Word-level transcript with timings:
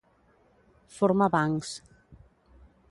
Forma 0.95 1.29
bancs. 1.37 1.75